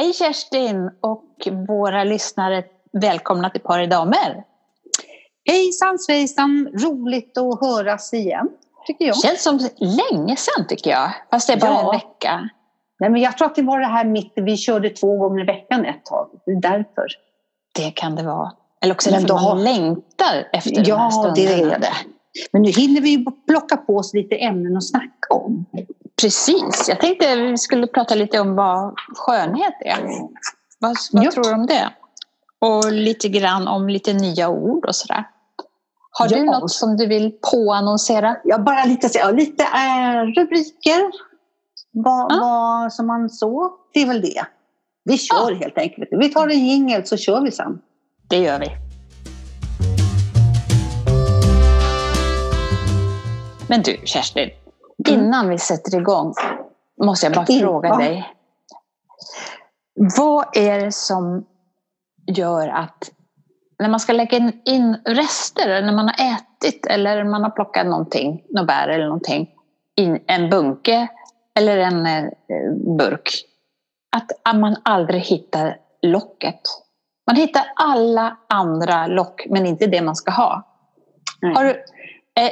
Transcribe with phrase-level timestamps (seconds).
[0.00, 2.64] Hej Kerstin och våra lyssnare.
[2.92, 4.44] Välkomna till Par i damer.
[5.44, 8.48] Hejsan svejsan, roligt att höras igen.
[8.86, 9.16] Tycker jag.
[9.16, 11.10] Känns som länge sedan tycker jag.
[11.30, 11.80] Fast det är bara ja.
[11.80, 12.48] en vecka.
[13.00, 15.46] Nej, men jag tror att det var det här mitt, vi körde två gånger i
[15.46, 16.28] veckan ett tag.
[16.46, 17.06] Det är därför.
[17.74, 18.52] Det kan det vara.
[18.82, 21.44] Eller också därför man längtar efter ja, den här stunden.
[21.44, 21.92] Ja, det är det.
[22.52, 25.66] Men nu hinner vi plocka på oss lite ämnen att snacka om.
[26.20, 26.88] Precis.
[26.88, 29.98] Jag tänkte vi skulle prata lite om vad skönhet är.
[30.78, 31.30] Vad, vad ja.
[31.30, 31.92] tror du om det?
[32.58, 35.24] Och lite grann om lite nya ord och sådär.
[36.10, 36.36] Har ja.
[36.36, 38.36] du något som du vill påannonsera?
[38.44, 41.10] Ja, bara lite, ja, lite äh, rubriker.
[41.92, 42.38] Vad, ja.
[42.40, 43.72] vad som man så.
[43.92, 44.44] Det är väl det.
[45.04, 46.08] Vi kör helt enkelt.
[46.10, 47.80] Vi tar en jingel så kör vi sen.
[48.28, 48.66] Det gör vi.
[53.68, 54.50] Men du Kerstin.
[55.08, 56.34] Innan vi sätter igång
[57.04, 58.34] måste jag bara fråga dig.
[60.16, 61.46] Vad är det som
[62.26, 63.10] gör att
[63.78, 68.42] när man ska lägga in rester, när man har ätit eller man har plockat någonting,
[68.50, 69.50] något bär eller någonting,
[69.96, 71.08] i en bunke
[71.54, 72.24] eller en eh,
[72.98, 73.30] burk,
[74.16, 76.60] att man aldrig hittar locket.
[77.26, 80.62] Man hittar alla andra lock men inte det man ska ha.
[81.54, 82.50] Har du, eh,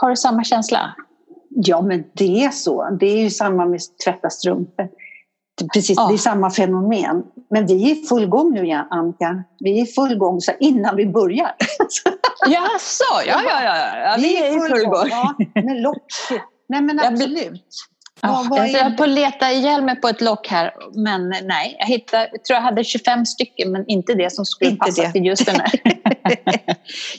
[0.00, 0.94] har du samma känsla?
[1.60, 2.96] Ja, men det är så.
[3.00, 4.88] Det är ju samma med tvätta strumpor.
[5.74, 6.06] Precis, ja.
[6.08, 7.22] det är samma fenomen.
[7.50, 9.44] Men vi är i full gång nu, Annika.
[9.58, 11.54] Vi är i full gång så innan vi börjar.
[12.46, 13.04] Jaså?
[13.26, 14.14] Ja, ja, ja, ja.
[14.16, 14.92] Vi, vi är i full, full gång.
[14.92, 15.08] gång.
[15.54, 16.12] Ja, med lock.
[16.68, 17.64] Nej, men absolut.
[18.20, 21.76] Ja, jag höll på att leta ihjäl mig på ett lock här, men nej.
[21.78, 25.02] Jag, hittade, jag tror jag hade 25 stycken, men inte det som skulle inte passa
[25.02, 25.12] det.
[25.12, 25.70] till just den här.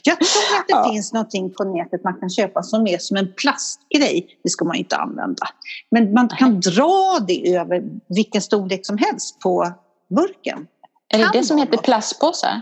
[0.03, 0.89] jag tror att det ja.
[0.91, 4.27] finns någonting på nätet man kan köpa som är som en plastgrej.
[4.43, 5.47] Det ska man inte använda.
[5.91, 6.59] Men man kan nej.
[6.59, 9.73] dra det över vilken storlek som helst på
[10.15, 10.67] burken.
[11.13, 12.61] Är det kan det som heter plastpåsar?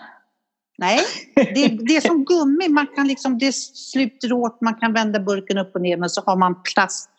[0.78, 1.00] Nej,
[1.36, 2.68] det, det är som gummi.
[2.70, 6.22] Man kan liksom, det sluter åt, man kan vända burken upp och ner men så
[6.26, 7.10] har man plast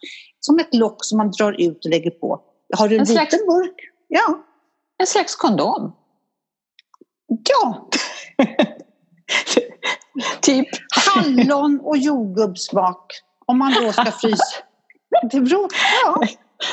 [0.41, 2.41] som ett lock som man drar ut och lägger på.
[2.77, 3.75] Har du en, en liten slags, burk?
[4.09, 4.45] Ja.
[4.99, 5.97] En slags kondom?
[7.49, 7.89] Ja.
[10.41, 10.69] typ
[11.07, 13.13] hallon och jordgubbssmak.
[13.47, 14.57] Om man då ska frysa.
[15.31, 15.69] Det beror,
[16.05, 16.23] ja.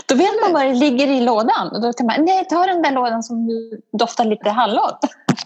[0.06, 1.68] Då vet man vad det ligger i lådan.
[1.68, 3.50] Och då tänker man, nej ta den där lådan som
[3.92, 4.92] doftar lite hallon.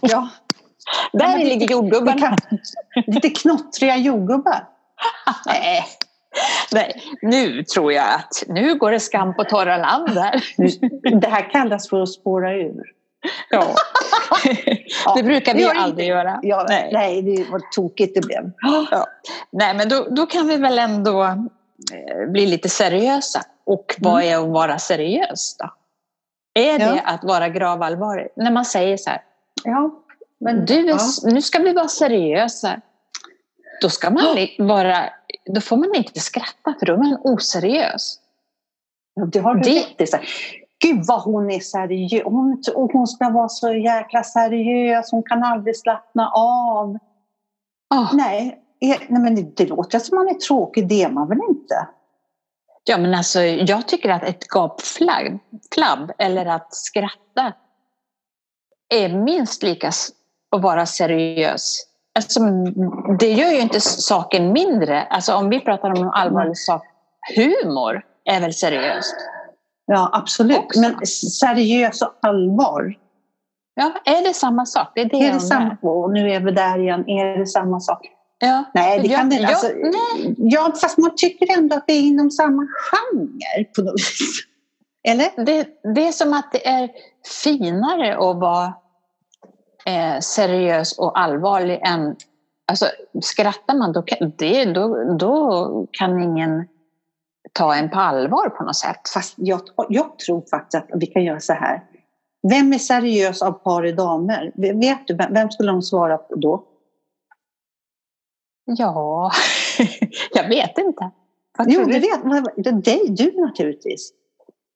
[0.00, 0.28] Ja.
[1.12, 2.36] Där ja, ligger jordgubbarna.
[3.06, 4.68] Lite knottriga jordgubbar.
[5.46, 5.84] nej.
[6.72, 10.44] Nej, nu tror jag att nu går det skam på torra land här.
[11.20, 12.82] Det här kallas för att spåra ur.
[13.50, 13.74] Ja.
[15.16, 16.40] det brukar vi aldrig göra.
[16.42, 16.90] Ja, nej.
[16.92, 18.50] nej, det var tokigt det blev.
[18.90, 19.06] Ja.
[19.50, 23.42] Nej, men då, då kan vi väl ändå eh, bli lite seriösa.
[23.64, 24.34] Och vad mm.
[24.34, 25.74] är att vara seriös då?
[26.54, 27.00] Är det ja.
[27.04, 28.28] att vara gravallvarlig?
[28.36, 29.22] När man säger så här,
[29.64, 29.90] ja,
[30.40, 30.98] men, du, ja.
[31.24, 32.80] nu ska vi vara seriösa.
[33.82, 34.24] Då ska man
[34.58, 35.10] vara
[35.54, 38.18] då får man inte skratta för då är man oseriös.
[39.32, 39.80] Det har du det...
[39.80, 40.06] rätt i.
[40.78, 42.22] Gud vad hon är seriös.
[42.24, 45.10] Hon, hon ska vara så jäkla seriös.
[45.10, 46.98] Hon kan aldrig slappna av.
[47.94, 48.14] Oh.
[48.14, 50.88] Nej, nej, men det låter som man är tråkig.
[50.88, 51.88] Det är man väl inte?
[52.84, 57.52] Ja, men alltså, jag tycker att ett gapflabb eller att skratta
[58.88, 59.88] är minst lika
[60.50, 62.40] att vara seriös Alltså,
[63.18, 65.02] det gör ju inte saken mindre.
[65.02, 66.54] Alltså, om vi pratar om en allvarlig mm.
[66.54, 66.82] sak,
[67.36, 69.16] humor är väl seriöst?
[69.86, 70.58] Ja, absolut.
[70.58, 70.80] Också.
[70.80, 72.94] Men seriös och allvar.
[73.74, 74.92] Ja, är det samma sak?
[74.94, 77.08] Det är, det är det samma, och nu är vi där igen.
[77.08, 78.06] Är det samma sak?
[78.38, 78.64] Ja.
[78.74, 79.44] Nej, det kan det.
[79.44, 80.34] Alltså, nej.
[80.38, 84.30] Ja, fast man tycker ändå att det är inom samma genre på något vis.
[85.08, 85.44] Eller?
[85.44, 86.90] Det, det är som att det är
[87.42, 88.74] finare att vara
[89.90, 92.16] eh, seriös och allvarlig än...
[92.66, 92.86] Alltså,
[93.22, 96.68] skrattar man då kan, det, då, då kan ingen
[97.52, 99.08] ta en på allvar på något sätt.
[99.14, 101.84] Fast jag, jag tror faktiskt att vi kan göra så här.
[102.50, 104.52] Vem är seriös av par i damer?
[104.54, 106.64] Vet du, vem skulle de svara på då?
[108.64, 109.30] Ja,
[110.34, 111.10] jag vet inte.
[111.66, 112.84] jo, du vet.
[112.84, 114.12] Dig, du naturligtvis.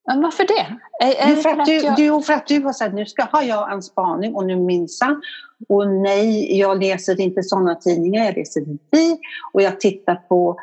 [0.07, 0.77] Men varför det?
[1.07, 1.97] Är, är för, att du, jag...
[1.97, 5.23] du, för att du har sagt nu ska ha jag en spaning och nu minsann.
[5.69, 9.19] Och nej, jag läser inte sådana tidningar, jag läser vi
[9.53, 10.61] och jag tittar på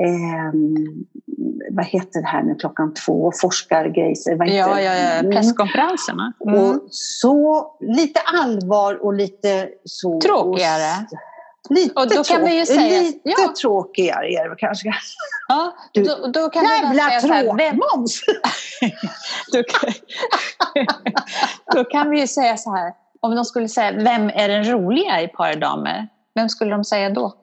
[0.00, 0.52] eh,
[1.70, 4.36] vad heter det här nu klockan två, forskargrejser.
[4.38, 5.32] Ja, ja, ja, mm.
[5.32, 6.32] presskonferenserna.
[6.46, 6.60] Mm.
[6.60, 10.20] Och så lite allvar och lite så.
[10.20, 11.06] Tråkigare.
[11.10, 11.18] Och,
[11.70, 13.54] Lite, och då kan vi ju säga, lite ja.
[13.60, 14.94] tråkigare är det kanske.
[15.48, 18.22] Ja, du, då, då kan jävla tråkmåns!
[21.74, 25.22] Då kan vi ju säga så här, om de skulle säga vem är den roliga
[25.22, 26.08] i Par damer?
[26.34, 27.34] Vem skulle de säga då?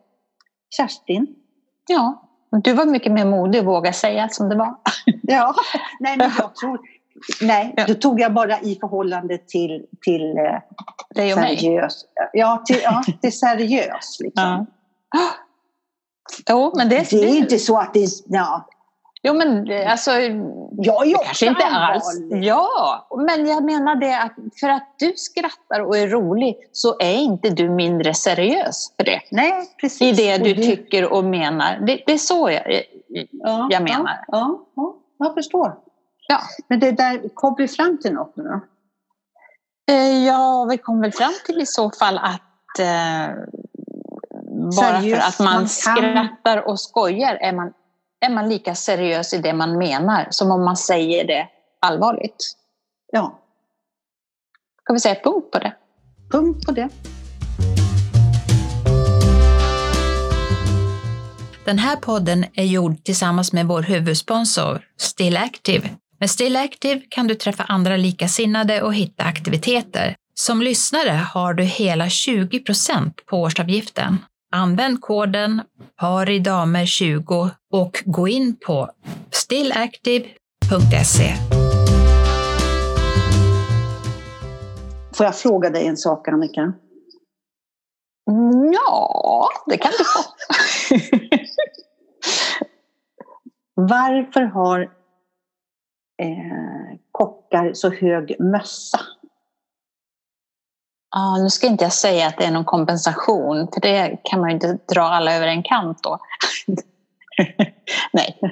[0.77, 1.27] Kerstin.
[1.87, 2.29] Ja,
[2.63, 4.75] du var mycket mer modig och våga säga som det var.
[5.21, 5.55] Ja,
[5.99, 6.79] nej men jag tror...
[7.41, 10.43] Nej, då tog jag bara i förhållande till, till eh,
[11.15, 11.57] Dig och mig.
[11.57, 12.05] seriös.
[12.33, 14.17] Ja, till, ja, till seriös.
[14.19, 14.65] Liksom.
[15.11, 15.19] Ja.
[16.49, 18.09] Jo, men det, Det är inte så att det är...
[18.25, 18.69] Ja,
[19.21, 20.11] Jo, men eh, alltså...
[20.11, 22.21] jag är Kanske inte alls.
[22.29, 27.15] Ja, men jag menar det att för att du skrattar och är rolig så är
[27.15, 29.21] inte du mindre seriös för det.
[29.31, 30.19] Nej, precis.
[30.19, 31.79] I det Och du tycker och menar.
[31.87, 32.83] Det, det är så jag,
[33.31, 34.25] ja, jag menar.
[34.27, 35.75] Ja, ja, ja, jag förstår.
[36.31, 36.41] Ja.
[36.67, 38.59] Men det där, kom vi fram till något nu då?
[39.93, 43.35] Eh, Ja, vi kom väl fram till i så fall att eh,
[44.77, 47.73] bara Seriös, för att man, man kan- skrattar och skojar är man,
[48.25, 51.47] är man lika seriös i det man menar som om man säger det
[51.79, 52.55] allvarligt.
[53.11, 53.39] Ja,
[54.83, 55.73] Ska vi säga punkt på det?
[56.31, 56.89] punkt på det.
[61.65, 65.89] Den här podden är gjord tillsammans med vår huvudsponsor Still Active.
[66.19, 70.15] Med Still Active kan du träffa andra likasinnade och hitta aktiviteter.
[70.33, 74.17] Som lyssnare har du hela 20% på årsavgiften.
[74.51, 75.61] Använd koden
[76.01, 78.89] paridamer20 och gå in på
[79.31, 81.35] stillactive.se.
[85.13, 86.73] Får jag fråga dig en sak Annika?
[88.73, 90.19] Ja, det kan du få.
[93.81, 94.98] Varför har
[96.19, 98.99] eh, kockar så hög mössa?
[101.11, 104.49] Ja, nu ska inte jag säga att det är någon kompensation, för det kan man
[104.49, 106.19] ju inte dra alla över en kant då.
[108.13, 108.39] Nej.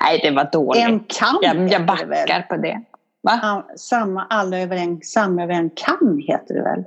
[0.00, 0.84] Nej, det var dåligt.
[0.84, 2.06] En kam jag, jag heter det väl?
[2.06, 2.82] backar på det.
[3.22, 3.64] Va?
[3.76, 6.84] Samma, alla över en, samma över en kam heter det väl?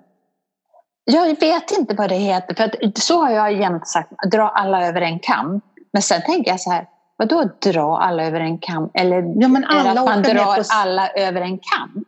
[1.03, 5.01] Jag vet inte vad det heter, för så har jag jämt sagt, dra alla över
[5.01, 5.61] en kam.
[5.93, 8.89] Men sen tänker jag så här, vadå dra alla över en kam?
[8.93, 10.63] Eller Ja, men är det alla att man drar på...
[10.73, 12.07] alla över en kant?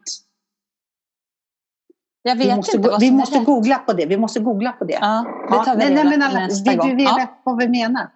[2.21, 3.45] Jag vet Vi måste, inte vad vi som måste är rätt.
[3.45, 4.05] googla på det.
[4.05, 4.97] Vi måste googla på det.
[5.01, 6.39] Ja, det Ja, tar vi nej, reda nej, men alla,
[6.77, 6.89] gång.
[6.89, 7.27] du veta Ja.
[7.43, 8.07] vad vi menar?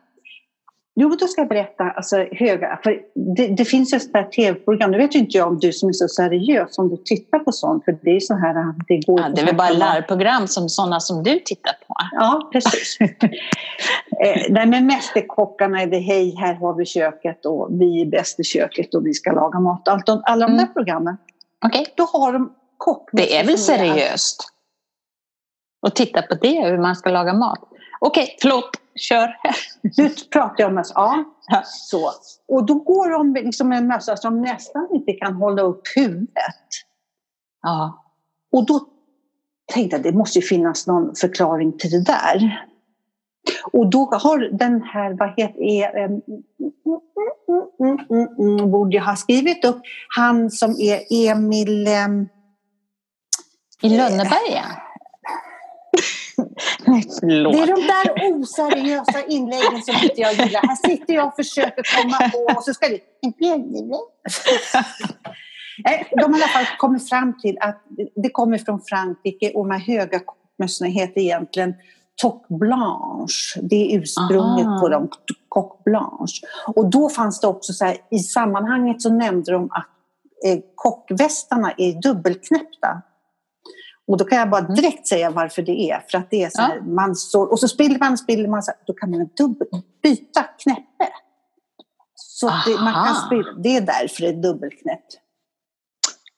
[0.95, 1.83] Jo, då ska jag berätta.
[1.83, 3.01] Alltså, höga, för
[3.35, 4.91] det, det finns ju här tv-program.
[4.91, 7.51] Nu vet ju inte jag om du som är så seriös om du tittar på
[7.51, 7.85] sånt.
[7.85, 9.19] För det är så här att det går...
[9.19, 11.95] Ja, det är väl bara larvprogram som sådana som du tittar på.
[12.11, 12.97] Ja, precis.
[13.01, 18.39] eh, nej, men Mästerkockarna är det hej, här har vi köket och vi är bäst
[18.39, 19.87] i köket och vi ska laga mat.
[19.87, 20.73] Allt, alla de där Mm.
[20.73, 21.17] programmen.
[21.65, 24.47] Okej, Då har de kockmässor det är väl seriöst?
[25.81, 27.59] Och titta på det, hur man ska laga mat.
[28.05, 29.35] Okej, förlåt, kör.
[29.97, 30.93] Nu pratar jag om mössa.
[30.95, 31.25] Ja,
[31.65, 32.11] så.
[32.47, 36.67] Och då går de liksom en mössa som nästan inte kan hålla upp huvudet.
[37.61, 38.03] Ja.
[38.51, 38.79] Och då
[39.73, 42.67] tänkte jag det måste ju finnas någon förklaring till det där.
[43.71, 46.21] Och då har den här, vad heter är, mm,
[48.09, 49.81] mm, mm, borde jag ha skrivit upp,
[50.15, 51.87] han som är Emil...
[53.81, 54.65] I Lönneberga?
[56.85, 57.53] Nej, förlåt.
[57.53, 60.67] Det är de där oseriösa inläggen som inte jag gillar.
[60.67, 62.99] Här sitter jag och försöker komma på och så ska det...
[65.83, 67.83] Nej, De har i alla fall kommit fram till att
[68.15, 71.73] det kommer från Frankrike och de här höga kockmössorna heter egentligen
[72.21, 73.61] Toc Blanche.
[73.61, 74.79] Det är ursprunget Aha.
[74.79, 75.09] på dem,
[75.49, 76.41] Coq Blanche.
[76.75, 79.87] Och då fanns det också så här, i sammanhanget så nämnde de att
[80.45, 83.01] eh, kockvästarna är dubbelknäppta.
[84.07, 86.05] Och då kan jag bara direkt säga varför det är.
[86.11, 88.71] För att det är så här, man står, och så spiller man, spiller man, så
[88.71, 89.29] här, då kan man
[90.03, 91.07] byta knäppe.
[92.15, 95.17] Så det, man kan spilla, det är därför det är dubbelknäppt.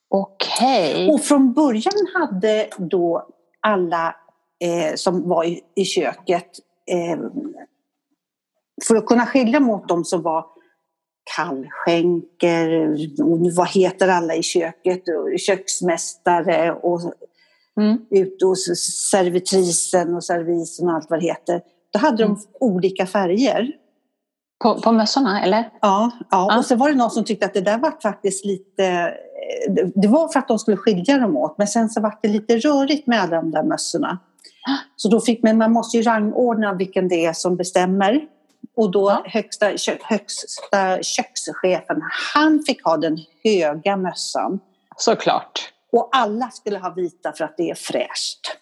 [0.10, 1.10] Okej.
[1.12, 3.28] Och från början hade då
[3.60, 4.16] alla
[4.64, 6.50] eh, som var i, i köket,
[6.92, 7.20] eh,
[8.88, 10.46] för att kunna skilja mot dem som var
[11.36, 12.90] kallskänker,
[13.24, 17.02] och vad heter alla i köket, och köksmästare och
[17.82, 17.98] Mm.
[18.12, 18.66] ute hos
[19.12, 21.62] servitrisen och servisen och allt vad det heter.
[21.94, 22.38] Då hade de Mm.
[22.60, 23.72] olika färger.
[24.64, 25.70] På, på mössorna, eller?
[25.82, 26.48] Ja, ja.
[26.52, 26.58] Ja.
[26.58, 28.84] och så var det någon som tyckte att det där var faktiskt lite...
[29.70, 32.28] det- Det var för att de skulle skilja dem åt, men sen så var det
[32.28, 34.20] lite rörigt med alla de där mössorna.
[34.96, 38.22] Så då fick man, man måste ju rangordna vilken det är som bestämmer.
[38.76, 39.24] Och då Ja.
[39.26, 39.66] högsta,
[40.04, 42.02] högsta kökschefen,
[42.34, 44.60] han fick ha den höga mössan.
[44.98, 45.73] Såklart.
[45.94, 48.58] Och alla skulle ha vita för att det är fräscht.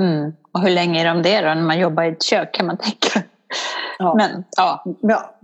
[0.00, 0.32] Mm.
[0.52, 2.76] Och hur länge är de det då, när man jobbar i ett kök kan man
[2.76, 3.22] tänka.
[3.98, 4.14] Ja.
[4.14, 4.84] Men, ja.
[5.00, 5.34] Ja,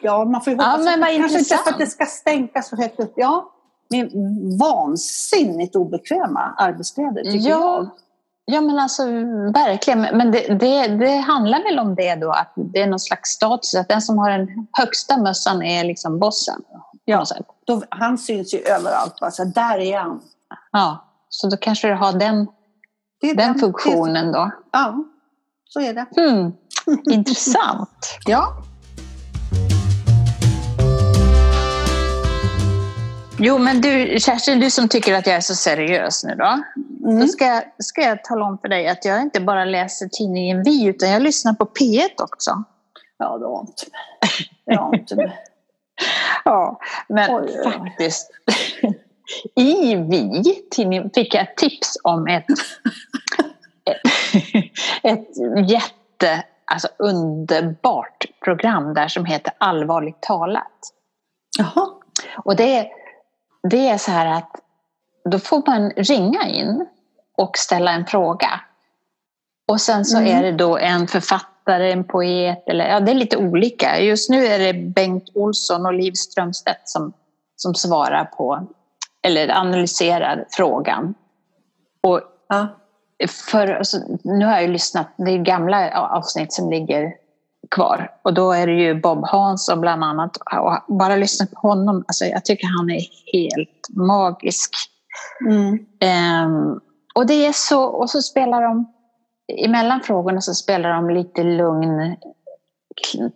[0.00, 2.62] ja man får ju Ja, hoppas men att kanske inte för att det ska stänka
[2.62, 3.12] så högt upp.
[3.16, 3.52] Ja,
[3.90, 4.10] med
[4.60, 7.76] vansinnigt obekväma arbetskläder, tycker ja.
[7.76, 7.88] jag.
[8.44, 9.04] Ja, men alltså
[9.54, 10.00] verkligen.
[10.00, 13.74] Men det, det, det, handlar väl om det då, att det är någon slags status,
[13.74, 16.62] att den som har den högsta mössan är liksom bossen.
[17.04, 17.24] Ja,
[17.64, 19.20] då, han syns ju överallt.
[19.20, 19.30] Va?
[19.30, 20.20] Så där är han.
[20.72, 22.46] Ja, så då kanske det har den,
[23.20, 24.50] den, den, funktionen då.
[24.72, 25.04] Ja,
[25.68, 26.06] så är det.
[26.20, 26.52] Mm.
[27.10, 28.18] Intressant.
[28.26, 28.62] ja.
[33.38, 36.62] Jo, men du Kerstin, du som tycker att jag är så seriös nu då.
[37.04, 37.20] Mm.
[37.20, 40.62] Då ska jag, ska jag tala om för dig att jag inte bara läser tidningen
[40.62, 42.64] Vi, utan jag lyssnar på P1 också.
[43.18, 43.84] Ja, det var inte
[44.64, 45.32] Det var inte
[46.44, 47.62] Ja, men oj.
[47.64, 48.30] faktiskt.
[49.54, 52.46] I Vi fick jag ett tips om ett,
[55.02, 55.28] ett,
[55.70, 60.92] jätte, alltså underbart program där som heter Allvarligt talat.
[61.58, 61.88] Jaha.
[62.44, 62.90] Och det
[63.70, 64.50] det är så här att
[65.24, 66.86] då får man ringa in
[67.36, 68.60] och ställa en fråga.
[69.68, 70.36] Och sen så mm.
[70.36, 74.00] är det då en författare, en poet, eller ja, det är lite olika.
[74.00, 77.12] Just nu är det Bengt Olsson och Liv Strömstedt som,
[77.56, 78.66] som svarar på,
[79.22, 81.14] eller analyserar frågan.
[82.00, 82.68] Och ja.
[83.28, 87.12] för, alltså, nu har jag lyssnat, det är gamla avsnitt som ligger
[87.70, 88.10] kvar.
[88.22, 90.36] Och då är det ju Bob Hansson bland annat.
[90.36, 93.02] Och bara lyssna på honom, alltså jag tycker han är
[93.32, 94.70] helt magisk.
[95.48, 95.78] Mm.
[96.46, 96.80] Um,
[97.14, 98.92] och det är så, och så spelar de,
[99.64, 102.16] emellan frågorna så spelar de lite lugn,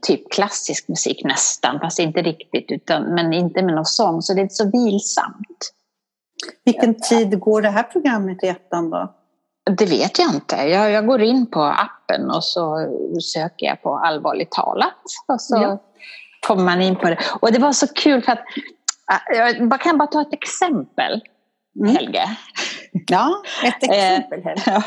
[0.02, 4.22] typ klassisk musik nästan, fast inte riktigt, utan, men inte med någon sång.
[4.22, 5.72] Så det är så vilsamt.
[6.64, 9.14] Vilken tid går det här programmet i ettan då?
[9.70, 10.56] Det vet jag inte.
[10.56, 12.88] Jag, jag, går in på appen och så
[13.22, 15.02] söker jag på allvarligt talat.
[15.28, 15.82] Och så ja.
[16.46, 17.18] kommer man in på det.
[17.40, 18.44] Och det var så kul för att
[19.32, 21.20] äh, jag kan bara ta ett exempel,
[21.80, 21.96] mm.
[21.96, 22.36] Helge.
[23.06, 24.82] Ja, ett exempel Helge.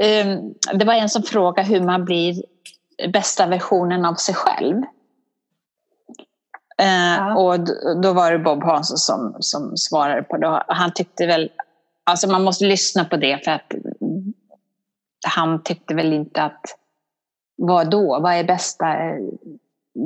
[0.00, 2.42] Ehm, det var en som frågade hur man blir
[3.12, 4.82] bästa versionen av sig själv.
[6.82, 7.34] Äh, ja.
[7.34, 7.60] Och
[8.02, 10.62] då var det Bob Hansson som, som svarade på det.
[10.68, 11.50] Han tyckte väl
[12.04, 13.72] Alltså man måste lyssna på det för att
[15.26, 16.60] han tyckte väl inte att
[17.56, 18.20] vad då?
[18.20, 18.86] Vad är bästa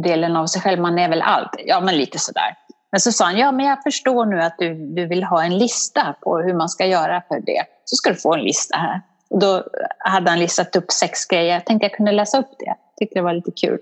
[0.02, 0.80] delen av sig själv?
[0.80, 1.50] Man är väl allt.
[1.66, 2.56] Ja, men lite sådär.
[2.90, 5.58] Men så sa han, ja men jag förstår nu att du, du vill ha en
[5.58, 7.62] lista på hur man ska göra för det.
[7.84, 9.00] Så ska du få en lista här.
[9.30, 9.64] Och då
[9.98, 11.54] hade han listat upp sex grejer.
[11.54, 12.74] Jag tänkte jag kunde läsa upp det.
[12.96, 13.78] Tyckte det var lite kul.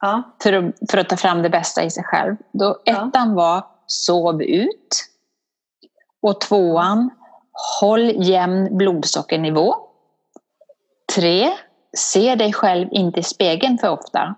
[0.00, 0.22] Ja.
[0.42, 2.36] För, att, för att ta fram det bästa i sig själv.
[2.52, 3.34] Då, ettan ja.
[3.34, 5.04] var sov ut.
[6.22, 7.10] Och tvåan,
[7.80, 9.74] håll jämn blodsockernivå.
[11.14, 11.52] 3.
[11.96, 14.34] Se dig själv inte i spegeln för ofta.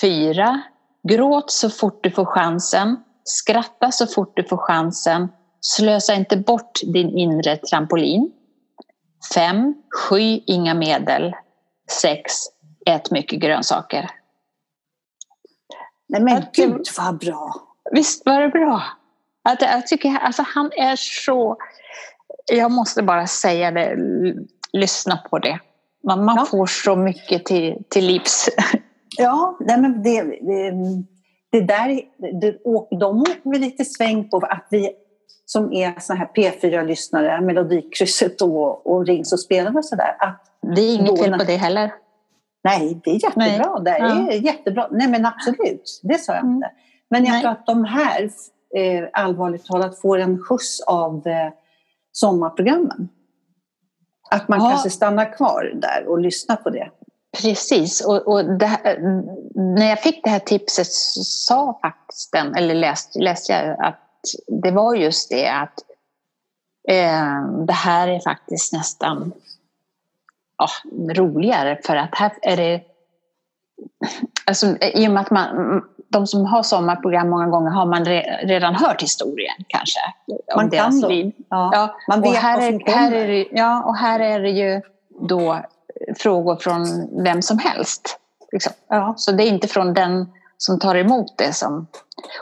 [0.00, 0.62] 4.
[1.08, 2.96] Gråt så fort du får chansen.
[3.24, 5.28] Skratta så fort du får chansen.
[5.60, 8.32] Slösa inte bort din inre trampolin.
[9.34, 9.74] 5.
[9.90, 11.34] Sky inga medel.
[11.90, 12.32] 6.
[12.86, 14.10] Ät mycket grönsaker.
[16.08, 17.54] Nej men gud vad bra!
[17.92, 18.82] Visst var det bra?
[19.42, 21.56] Att, jag tycker, alltså, han är så...
[22.52, 23.96] Jag måste bara säga det,
[24.72, 25.58] lyssna på det.
[26.04, 26.44] Man, man ja.
[26.44, 28.48] får så mycket till, till livs.
[29.20, 30.72] Ja, nej men det, det,
[31.50, 32.00] det där,
[32.40, 32.58] det,
[33.00, 34.90] de åker vi lite sväng på att vi
[35.46, 40.14] som är såna här P4-lyssnare, Melodikrysset och, och Rings och spelar och sådär.
[40.76, 41.92] Det är inget fel på det heller.
[42.64, 43.78] Nej, det är jättebra.
[43.78, 43.84] Nej.
[43.84, 44.32] Det är ja.
[44.32, 44.88] jättebra.
[44.90, 46.54] Nej men absolut, det sa jag mm.
[46.54, 46.70] inte.
[47.10, 47.40] Men jag Nej.
[47.40, 48.30] tror att de här,
[48.76, 51.52] eh, allvarligt talat, får en skjuts av eh,
[52.12, 53.08] sommarprogrammen.
[54.30, 54.70] Att man ja.
[54.70, 56.90] kanske stannar kvar där och lyssnar på det.
[57.42, 58.98] Precis, och, och här,
[59.54, 64.00] när jag fick det här tipset sa faktiskt den, eller läste, läste jag att
[64.62, 65.78] det var just det att
[66.88, 69.32] eh, det här är faktiskt nästan
[70.58, 70.68] ja,
[71.14, 72.80] roligare för att här är det
[74.46, 78.40] Alltså, I och med att man, de som har sommarprogram många gånger har man re,
[78.42, 80.00] redan hört historien kanske.
[80.56, 81.32] Man om kan deras liv.
[81.48, 81.70] Ja.
[81.72, 81.96] ja.
[82.08, 84.82] Man vet och här, är, här är det, Ja, och här är det ju
[85.28, 85.58] då
[86.16, 88.18] frågor från vem som helst.
[88.52, 88.72] Liksom.
[88.88, 89.14] Ja.
[89.16, 91.86] Så det är inte från den som tar emot det som...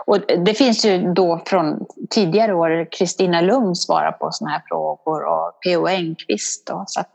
[0.07, 5.25] Och det finns ju då från tidigare år, Kristina Lugn svarar på sådana här frågor
[5.25, 5.87] och P.O.
[5.89, 6.67] Enquist.
[6.67, 7.11] Då, så att,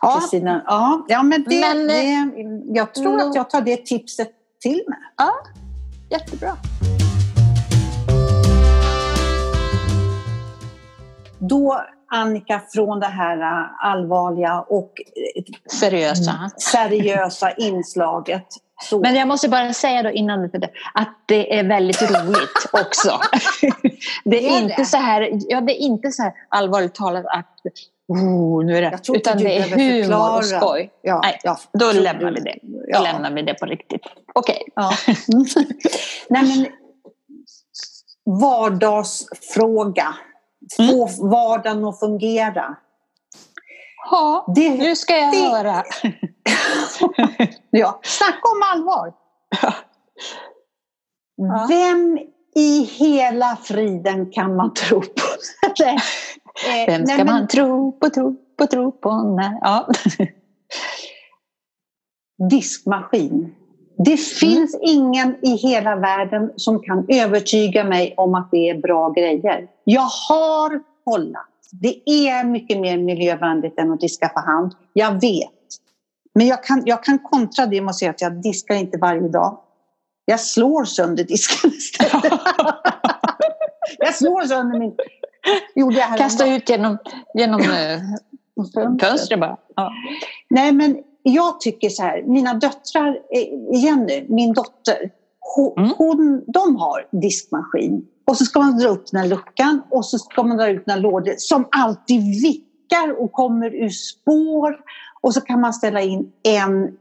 [0.00, 1.04] ja, Kristina, ja.
[1.08, 2.30] ja, men, det, men det,
[2.78, 4.98] jag tror att jag tar det tipset till med.
[5.16, 5.32] Ja,
[6.10, 6.56] jättebra.
[11.38, 14.92] Då Annika, från det här äh, allvarliga och
[15.80, 18.46] seriösa, seriösa inslaget
[18.82, 19.00] Så.
[19.00, 20.44] Men jag måste bara säga då innan
[20.94, 23.20] att det är väldigt roligt också.
[24.24, 27.56] det, är inte Så här, ja, det är inte så här allvarligt talat att
[28.08, 30.90] oh, nu är det, utan det är humor och skoj.
[31.02, 32.58] Ja, Nej, ja, då lämnar vi det.
[32.62, 33.00] Då ja.
[33.00, 34.02] lämnar vi det på riktigt.
[34.34, 34.62] Okej.
[34.66, 34.72] Okay.
[34.74, 34.92] Ja.
[36.28, 36.66] Nej, men,
[38.40, 40.14] vardagsfråga.
[40.76, 41.30] Få mm.
[41.30, 42.76] vardagen att fungera.
[44.10, 45.84] Ja, det, nu ska jag det, höra.
[47.70, 49.12] ja, snacka om allvar.
[51.36, 51.66] Ja.
[51.68, 52.18] Vem
[52.56, 55.06] i hela friden kan man tro på?
[56.62, 59.58] Eh, Vem ska nej, man tro på, tro på, tro på när...
[59.60, 59.88] Ja.
[62.50, 63.54] Diskmaskin.
[63.96, 64.18] Det mm.
[64.18, 69.68] finns ingen i hela världen som kan övertyga mig om att det är bra grejer.
[69.84, 71.48] Jag har kollat.
[71.72, 74.72] Det är mycket mer miljövänligt än att diska för hand.
[74.92, 75.50] Jag vet.
[76.34, 79.28] Men jag kan, jag kan kontra det med att säga att jag diskar inte varje
[79.28, 79.58] dag.
[80.24, 82.24] Jag slår sönder disken istället.
[83.98, 84.94] jag slår sönder min...
[85.74, 86.98] Gjorde jag Kasta ut genom,
[87.34, 88.00] genom eh,
[89.00, 89.56] fönstret bara.
[89.76, 89.92] Ja.
[90.50, 95.10] Nej, men jag tycker så här, mina döttrar, eh, Jenny, min dotter,
[95.40, 95.90] hon, mm.
[95.98, 98.06] hon, de har diskmaskin.
[98.26, 100.82] Och så ska man dra upp den här luckan och så ska man dra ut
[100.86, 104.76] den här lådan som alltid vickar och kommer ur spår.
[105.20, 106.96] Och så kan man ställa in en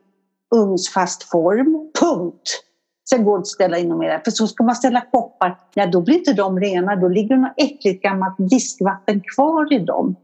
[0.56, 2.64] ugnsfast form, punkt.
[3.10, 4.22] Sen går det att ställa in mer.
[4.24, 6.96] För så ska man ställa koppar, ja då blir inte de rena.
[6.96, 10.16] Då ligger det något äckligt gammalt diskvatten kvar i dem.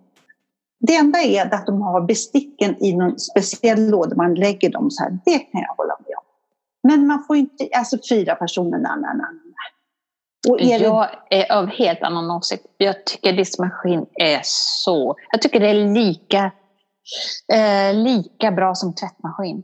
[0.80, 5.04] Det enda är att de har besticken i någon speciell låda, man lägger dem så
[5.04, 5.20] här.
[5.26, 6.24] Det kan jag hålla med om.
[6.84, 9.30] Men man får inte, alltså fyra personer, na, na, na,
[10.48, 12.66] och är jag är av helt annan åsikt.
[12.78, 15.16] Jag tycker diskmaskin är så...
[15.32, 16.52] Jag tycker det är lika,
[17.54, 19.64] eh, lika bra som tvättmaskin.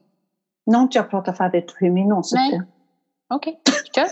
[0.65, 2.74] Nu har inte jag pratat färdigt hur min åsikt är.
[3.33, 3.73] Okej, okay.
[3.95, 4.07] kör.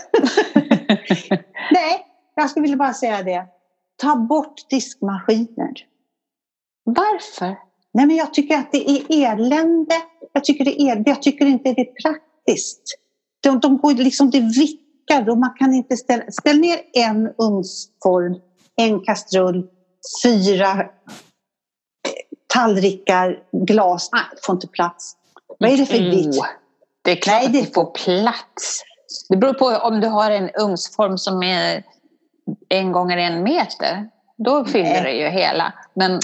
[1.72, 3.46] Nej, jag skulle vilja bara säga det.
[3.96, 5.72] Ta bort diskmaskiner.
[6.84, 7.56] Varför?
[7.92, 9.94] Nej, men jag tycker att det är elände.
[10.32, 12.82] Jag tycker, det är, jag tycker inte det är praktiskt.
[13.42, 16.30] De, de går liksom, det vickar och man kan inte ställa...
[16.30, 18.40] Ställ ner en ugnsform,
[18.76, 19.66] en kastrull,
[20.24, 20.86] fyra eh,
[22.46, 24.10] tallrikar, glas.
[24.12, 25.16] Nej, får inte plats.
[25.58, 26.38] Vad är det för vikt?
[26.38, 26.46] Oh,
[27.02, 27.58] det är klart Nej, det...
[27.58, 28.82] att det får plats.
[29.28, 31.82] Det beror på om du har en ugnsform som är
[32.68, 34.08] en gånger en meter.
[34.36, 35.02] Då fyller nej.
[35.02, 35.72] det ju hela.
[35.94, 36.20] Men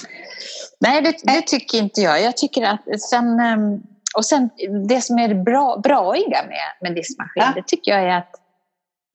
[0.81, 2.23] nej, det, det, tycker inte jag.
[2.23, 3.41] Jag tycker att sen...
[3.41, 3.83] Ehm,
[4.17, 4.51] och sen
[4.89, 7.53] det som är det bra, braiga med, med diskmaskin, ja.
[7.55, 8.35] det tycker jag är att,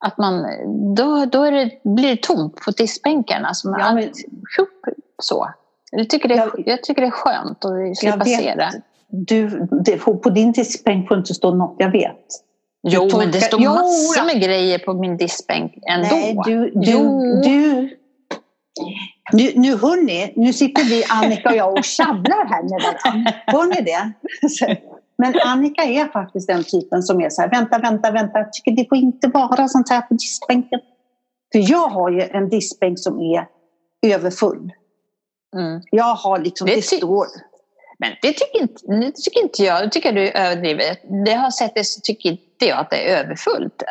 [0.05, 0.45] att man,
[0.95, 3.51] då, då det, blir det tomt på diskbänkarna.
[3.65, 4.11] Man, ja, men...
[5.21, 5.49] så.
[5.91, 8.81] Jag tycker, det, jag, jag tycker det är skönt att slippa se det.
[9.07, 12.25] Du, det, på din diskbänk får inte stå något, jag vet.
[12.87, 16.07] Jo, men det står massor med grejer på min diskbänk ändå.
[16.11, 17.41] Nej, du, du, jo.
[17.43, 17.89] du,
[19.33, 23.33] nu, nu hörni, nu sitter vi Annika och jag och tjabblar här med varandra.
[23.45, 24.11] Hör ni det?
[25.17, 28.71] Men Annika är faktiskt den typen som är så här, vänta, vänta, vänta, jag tycker
[28.71, 30.79] det får inte vara sånt här på diskbänken.
[31.51, 33.47] För jag har ju en diskbänk som är
[34.05, 34.71] överfull.
[35.55, 35.81] Mm.
[35.91, 37.25] Jag har liksom, det, det står...
[37.99, 39.83] Men det tycker inte, det tycker inte jag.
[39.83, 41.01] Det tycker du är överdrivet.
[41.25, 43.83] Det har sett det så tycker inte jag att det är överfullt.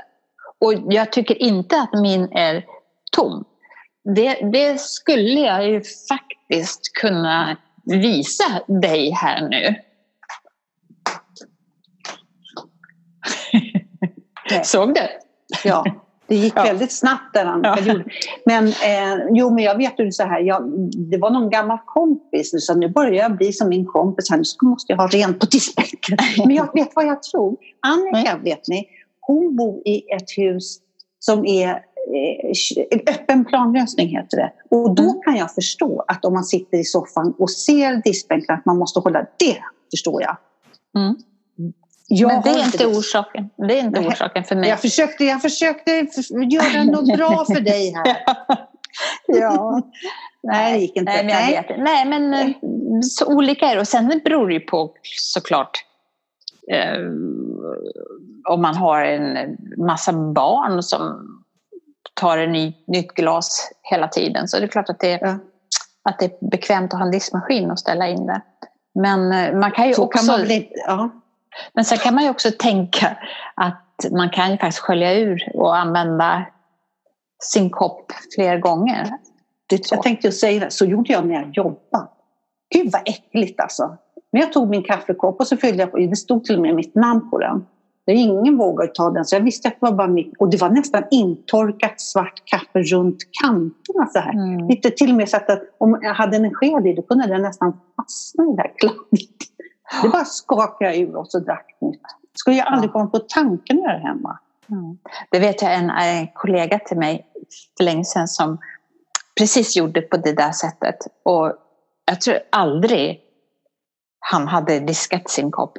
[0.58, 2.64] Och jag tycker inte att min är
[3.12, 3.44] tom.
[4.14, 9.74] Det, det skulle jag ju faktiskt kunna visa dig här nu.
[14.62, 15.08] Såg du?
[15.64, 16.62] Ja, det gick ja.
[16.62, 17.94] väldigt snabbt där Annika ja.
[18.44, 20.62] Men, eh, jo, men jag vet ju så här, jag,
[21.10, 24.36] det var någon gammal kompis nu, så nu börjar jag bli som min kompis här,
[24.36, 26.16] nu måste jag ha rent på diskbänken.
[26.46, 27.56] Men jag vet vad jag tror.
[27.80, 28.88] Annika, vet ni,
[29.20, 30.78] hon bor i ett hus
[31.18, 34.52] som är eh, öppen planlösning heter det.
[34.70, 35.20] Och då mm.
[35.24, 39.00] kan jag förstå att om man sitter i soffan och ser diskbänken att man måste
[39.00, 39.56] hålla det,
[39.90, 40.36] förstår jag.
[40.96, 41.16] Mm.
[42.16, 43.50] Jag Men det är inte orsaken.
[43.56, 44.08] Det är inte Nej.
[44.08, 44.68] orsaken för mig.
[44.68, 45.90] Jag försökte, jag försökte
[46.50, 48.16] göra något bra för dig här.
[49.26, 49.82] ja.
[50.42, 51.12] Nej, det gick inte.
[51.12, 51.76] Nej, men, Nej.
[51.78, 52.54] Nej, men eh,
[53.02, 53.80] så olika är det.
[53.80, 55.84] Och sen beror det ju på såklart
[56.72, 57.00] eh,
[58.48, 61.28] om man har en massa barn som
[62.14, 64.48] tar en ny, nytt glas hela tiden.
[64.48, 65.38] Så det är klart att det, ja.
[66.02, 68.42] att det är bekvämt att ha en diskmaskin och ställa in det.
[68.94, 70.18] Men eh, man kan ju så också...
[70.18, 71.10] Kan man bli, ja.
[71.74, 73.18] Men sen kan man ju också tänka
[73.54, 76.46] att man kan ju faktiskt skölja ur och använda
[77.42, 79.10] sin kopp fler gånger.
[79.66, 82.08] Det, jag tänkte säga det, så gjorde jag när jag jobbade.
[82.74, 83.96] Gud vad äckligt alltså.
[84.32, 86.74] Men jag tog min kaffekopp och så fyllde jag på, det stod till och med
[86.74, 87.66] mitt namn på den.
[88.06, 90.32] Ingen vågade ta den, så jag visste att det var bara mitt.
[90.38, 94.32] Och det var nästan intorkat svart kaffe runt kanterna så här.
[94.32, 94.68] Mm.
[94.68, 97.42] Lite till och med så att om jag hade en sked i, då kunde den
[97.42, 99.53] nästan fastna i det här kladdet.
[100.02, 102.02] Det bara skakade jag ur och så drack nytt.
[102.34, 104.38] Skulle jag aldrig komma på tanken göra hemma.
[104.70, 104.98] Mm.
[105.30, 107.26] Det vet jag en, en kollega till mig
[107.76, 108.58] för länge sedan som
[109.38, 110.96] precis gjorde på det där sättet.
[111.22, 111.52] Och
[112.06, 113.20] jag tror aldrig
[114.18, 115.78] han hade diskat sin kopp.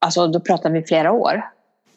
[0.00, 1.50] Alltså då pratar vi flera år.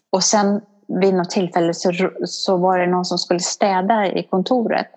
[0.10, 1.92] Och sen vid något tillfälle så,
[2.26, 4.88] så var det någon som skulle städa i kontoret.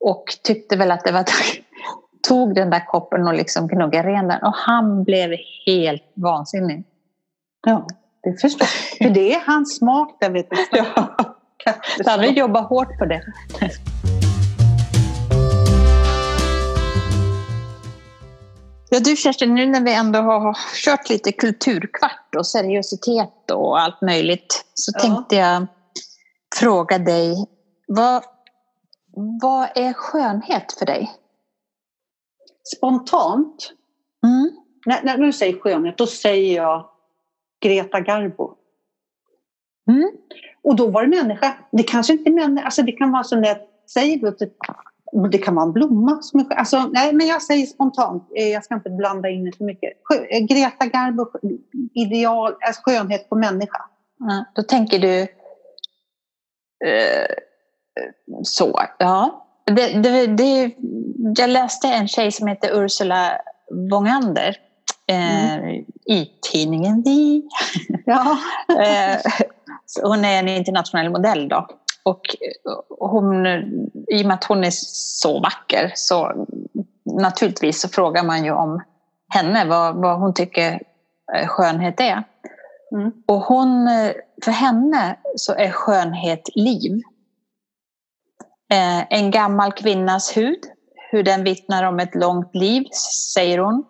[0.00, 1.24] Och tyckte väl att det var
[2.28, 4.42] tog den där koppen och liksom gnuggade ren den.
[4.42, 5.30] Och han blev
[5.66, 6.84] helt vansinnig.
[7.66, 7.86] Ja,
[8.22, 9.08] det förstår jag.
[9.08, 10.56] För det är hans smak där vet du.
[11.66, 11.72] Ja.
[12.06, 13.22] Han har jobbat hårt på det.
[18.90, 24.00] Ja, du Kerstin, nu när vi ändå har kört lite kulturkvart och seriositet och allt
[24.02, 25.00] möjligt så ja.
[25.00, 25.66] tänkte jag
[26.56, 27.46] fråga dig,
[27.86, 28.22] vad,
[29.42, 31.10] vad är skönhet för dig?
[32.76, 33.72] Spontant,
[34.24, 34.50] mm.
[34.86, 36.88] när, när du säger skönhet, då säger jag
[37.60, 38.54] Greta Garbo.
[39.90, 40.10] Mm.
[40.62, 41.56] Och då var det människa.
[41.72, 43.58] Det kanske inte är människa, alltså det kan vara som det
[43.90, 44.36] säger du,
[45.28, 46.22] det kan vara en blomma.
[46.22, 49.56] Som är, alltså, nej, men jag säger spontant, eh, jag ska inte blanda in det
[49.56, 49.92] för mycket.
[50.30, 51.26] Eh, Greta Garbo,
[51.94, 53.82] ideal, alltså skönhet på människa.
[54.18, 55.20] Ja, då tänker du
[56.88, 57.26] eh,
[58.42, 59.43] så, ja.
[59.66, 60.70] Det, det, det,
[61.36, 63.40] jag läste en tjej som heter Ursula
[63.90, 64.56] Wångander
[65.06, 65.84] eh, mm.
[66.06, 67.42] i tidningen Vi.
[68.06, 68.38] Ja.
[68.68, 69.20] eh,
[70.02, 71.66] hon är en internationell modell då.
[72.04, 72.20] Och
[72.98, 73.46] hon,
[74.08, 76.46] i och med att hon är så vacker så
[77.04, 78.82] naturligtvis så frågar man ju om
[79.28, 80.72] henne, vad, vad hon tycker
[81.34, 82.24] eh, skönhet är.
[82.92, 83.12] Mm.
[83.26, 83.88] Och hon,
[84.44, 87.02] för henne så är skönhet liv.
[88.72, 90.60] Eh, en gammal kvinnas hud,
[91.10, 92.84] hur den vittnar om ett långt liv,
[93.34, 93.84] säger hon.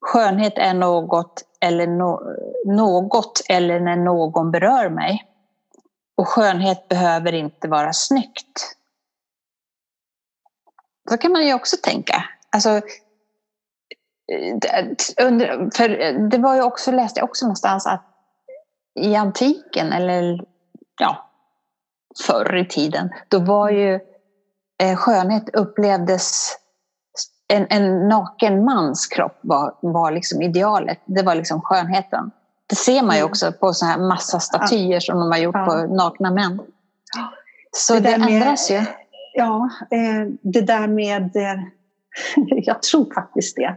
[0.00, 2.20] Skönhet är något eller, no,
[2.66, 5.24] något eller när någon berör mig.
[6.16, 8.76] Och skönhet behöver inte vara snyggt.
[11.10, 12.24] Så kan man ju också tänka.
[12.50, 12.82] Alltså, eh,
[15.74, 18.04] för eh, det var ju också, läste jag också någonstans att
[19.00, 20.44] i antiken, eller
[21.00, 21.27] ja,
[22.26, 24.00] förr i tiden, då var ju
[24.82, 26.56] eh, skönhet upplevdes
[27.48, 30.98] en, en naken mans kropp var, var liksom idealet.
[31.04, 32.30] Det var liksom skönheten.
[32.66, 33.30] Det ser man ju mm.
[33.30, 35.64] också på så här massa statyer som de har gjort ja.
[35.64, 36.60] på nakna män.
[37.76, 38.84] Så det, det ändras ju.
[39.34, 41.36] Ja, eh, det där med...
[41.36, 41.62] Eh,
[42.46, 43.76] jag tror faktiskt det.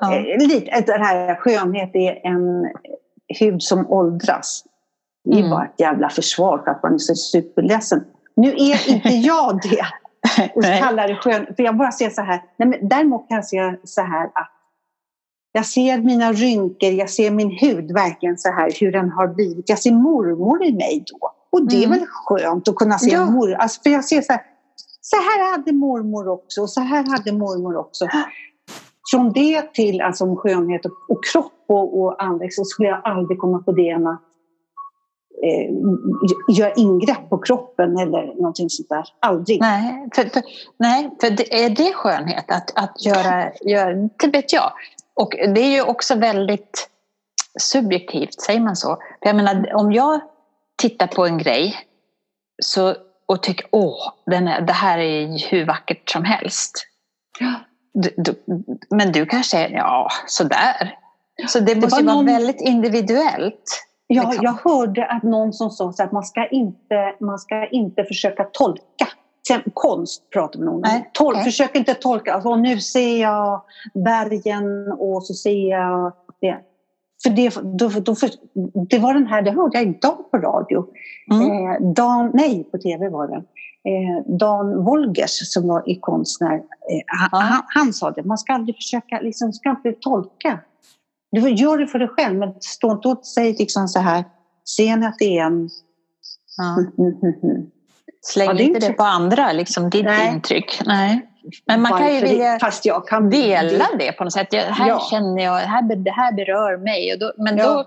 [0.00, 0.14] Ja.
[0.14, 2.72] Eh, lite, det här skönhet är en
[3.40, 4.64] hud som åldras.
[5.26, 5.50] Det är mm.
[5.50, 8.04] bara ett jävla försvar för att man är så superledsen.
[8.36, 9.86] Nu är inte jag det.
[10.54, 11.46] Och kallar det skön.
[11.56, 12.42] För jag bara ser så här.
[12.56, 14.52] Nej, men däremot kan jag se så här att
[15.52, 19.68] jag ser mina rynkor, jag ser min hud verkligen så här hur den har blivit.
[19.68, 21.32] Jag ser mormor i mig då.
[21.52, 21.98] Och det är mm.
[21.98, 23.24] väl skönt att kunna se ja.
[23.24, 23.54] mormor.
[23.54, 24.42] Alltså, för jag ser så här,
[25.00, 28.08] så här hade mormor också och så här hade mormor också.
[29.10, 33.00] Från det till alltså, om skönhet och, och kropp och, och andra så skulle jag
[33.04, 34.20] aldrig komma på det att
[35.42, 39.04] eh, göra ingrepp på kroppen eller någonting sånt där.
[39.20, 39.60] Aldrig.
[39.60, 40.42] Nej, för, för,
[40.78, 44.72] nej, för det, är det skönhet att, att göra, göra, det vet jag.
[45.14, 46.88] Och det är ju också väldigt
[47.58, 48.96] subjektivt, säger man så?
[49.22, 50.20] För jag menar, om jag
[50.76, 51.76] tittar på en grej
[52.62, 52.94] så,
[53.26, 56.86] och tycker åh, den är, det här är hur vackert som helst.
[57.94, 58.44] Du, du,
[58.90, 60.98] men du kanske säger ja, sådär.
[61.48, 62.26] Så det, det måste ju vara någon...
[62.26, 63.85] väldigt individuellt.
[64.06, 64.44] Ja, liksom.
[64.44, 69.06] jag hörde att någon som sa att man ska inte, man ska inte försöka tolka
[69.74, 70.80] konst pratar man om.
[70.80, 71.44] Nej, Tol okay.
[71.44, 73.62] Försök inte tolka, alltså, nu ser jag
[73.94, 76.56] bergen och så ser jag det.
[77.22, 78.30] För det, då, då, för,
[78.88, 80.86] det var den här, det hörde jag idag på radio.
[81.32, 81.50] Mm.
[81.50, 83.42] Eh, Dan, nej, på tv var det.
[83.90, 86.60] Eh, Dan Wolgers som var i konstnär, eh,
[87.06, 90.58] han, han, han, sa det, man ska aldrig försöka, liksom, ska inte tolka.
[91.30, 94.24] Du gör det för dig själv, men stå inte och säg liksom så här,
[94.76, 95.68] ser ni att det är en...
[96.56, 96.76] Ja.
[98.22, 100.34] Släng ja, inte det på andra, liksom ditt Nej.
[100.34, 100.80] intryck.
[100.86, 101.30] Nej.
[101.66, 104.52] Men man kan ju vilja Fast jag kan dela det på något sätt.
[104.52, 105.00] Jag, här ja.
[105.10, 107.12] känner jag, här, det här berör mig.
[107.12, 107.86] Och då, men ja.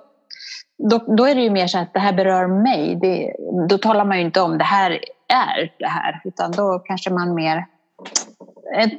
[0.77, 2.95] då, då, då, är det ju mer så att det här berör mig.
[3.01, 3.35] Det,
[3.69, 4.91] då talar man ju inte om det här
[5.27, 6.21] är det här.
[6.23, 7.65] Utan då kanske man mer...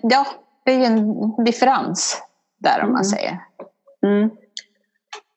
[0.02, 0.26] Ja,
[0.64, 2.22] det är ju en differens
[2.58, 3.04] där om man mm.
[3.04, 3.38] säger.
[4.06, 4.30] Mm.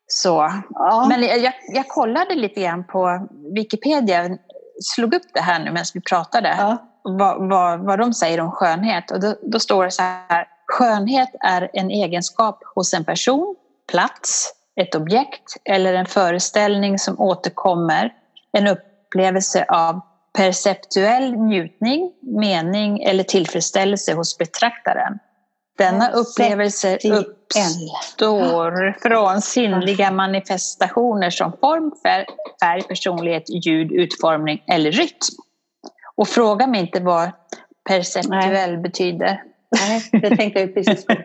[0.07, 0.51] Så.
[0.69, 1.05] Ja.
[1.09, 4.37] Men jag, jag kollade lite grann på Wikipedia,
[4.81, 6.77] slog upp det här nu medan vi pratade, ja.
[7.03, 9.11] vad, vad, vad de säger om skönhet.
[9.11, 13.55] Och då, då står det så här, skönhet är en egenskap hos en person,
[13.91, 18.13] plats, ett objekt eller en föreställning som återkommer,
[18.51, 20.01] en upplevelse av
[20.37, 25.19] perceptuell njutning, mening eller tillfredsställelse hos betraktaren.
[25.77, 31.91] Denna upplevelse uppstår från sinnliga manifestationer som form,
[32.61, 35.37] färg, personlighet, ljud, utformning eller rytm.
[36.15, 37.31] Och fråga mig inte vad
[37.89, 38.77] perceptuell nej.
[38.77, 39.43] betyder.
[39.71, 41.15] Nej, det tänkte jag precis på.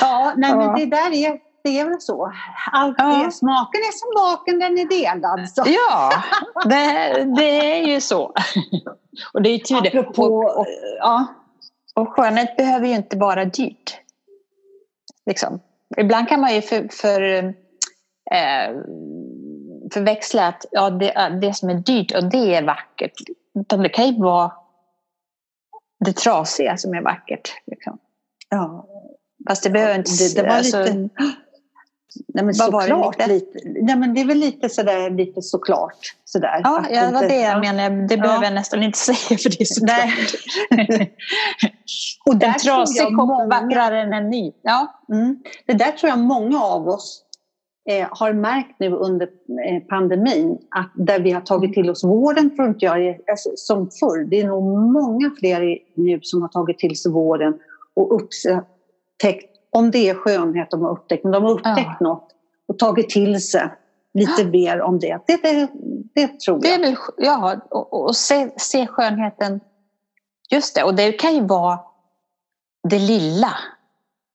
[0.00, 2.32] Ja, nej, men det där är, det är väl så.
[2.72, 3.26] Allt ja.
[3.26, 5.48] är, smaken är som baken, den är delad.
[5.48, 5.62] Så.
[5.66, 6.12] Ja,
[6.64, 8.34] det, det är ju så.
[9.32, 10.66] Och det är tur Apropå, och, och,
[10.98, 11.26] ja.
[11.94, 13.98] Och skönhet behöver ju inte vara dyrt.
[15.26, 15.60] Liksom.
[15.96, 17.22] Ibland kan man ju för, för,
[18.30, 18.74] eh,
[19.92, 23.12] förväxla att ja, det, det som är dyrt och det är vackert.
[23.60, 24.52] Utan det kan ju vara
[26.04, 27.52] det trasiga som är vackert.
[27.66, 27.98] Liksom.
[28.48, 28.86] Ja.
[29.48, 30.10] Fast det behöver inte...
[30.10, 31.08] Det, det var alltså, lite...
[32.34, 33.18] Nej men såklart.
[33.18, 33.32] Lite?
[33.32, 33.58] lite?
[33.64, 35.98] Nej men det är väl lite sådär, lite såklart.
[36.24, 38.06] Sådär, ja, ja, det var det jag menade.
[38.06, 38.22] Det ja.
[38.22, 41.10] behöver jag nästan inte säga för det är såklart.
[42.26, 43.46] och där en trasig kopp många...
[43.46, 44.52] vackrare än en ny.
[44.62, 45.04] Ja.
[45.12, 45.38] Mm.
[45.66, 47.24] Det där tror jag många av oss
[47.88, 49.26] eh, har märkt nu under
[49.66, 50.58] eh, pandemin.
[50.70, 54.24] Att där vi har tagit till oss vården, tror inte jag, alltså, som förr.
[54.30, 57.54] Det är nog många fler nu som har tagit till sig vården
[57.94, 62.06] och upptäckt om det är skönhet de har upptäckt, men de har upptäckt ja.
[62.06, 62.28] något
[62.68, 63.68] och tagit till sig
[64.14, 65.18] lite mer om det.
[65.26, 65.68] Det, det,
[66.14, 66.62] det tror jag.
[66.62, 69.60] Det är väl, ja, och, och se, se skönheten.
[70.50, 71.78] Just det, och det kan ju vara
[72.88, 73.54] det lilla.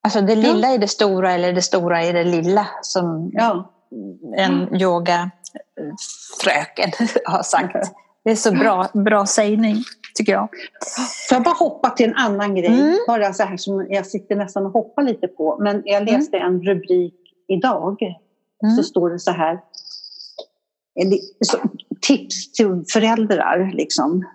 [0.04, 0.74] Alltså det lilla ja.
[0.74, 3.72] är det stora eller det stora är det lilla som ja.
[4.38, 5.32] en yogafröken
[7.26, 7.76] har sagt.
[8.24, 9.84] Det är så bra, bra sägning
[10.18, 10.50] tycker jag.
[11.30, 12.80] Får jag bara hoppa till en annan grej?
[12.80, 12.98] Mm.
[13.08, 15.58] Bara så här som jag sitter nästan och hoppar lite på.
[15.62, 16.14] Men jag mm.
[16.14, 16.54] läste mm.
[16.54, 17.16] en rubrik
[17.48, 18.02] idag.
[18.64, 18.76] Mm.
[18.76, 19.60] Så står det så här.
[22.02, 24.26] Tips till föräldrar liksom.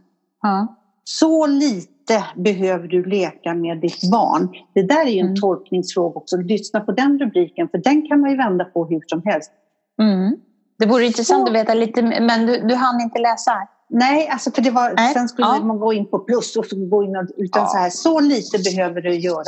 [0.43, 0.77] Ja.
[1.05, 4.49] Så lite behöver du leka med ditt barn.
[4.75, 5.41] Det där är ju en mm.
[5.41, 6.37] tolkningsfråga också.
[6.37, 9.51] Lyssna på den rubriken för den kan man ju vända på hur som helst.
[10.03, 10.37] Mm.
[10.79, 11.53] Det vore intressant så.
[11.53, 13.69] att veta lite, men du, du hann inte läsa?
[13.95, 15.15] Nej, alltså för det var, Nej.
[15.15, 15.65] sen skulle ja.
[15.65, 17.69] man gå in på plus och så gå in och, utan ja.
[17.69, 19.45] så här, så lite behöver du göra.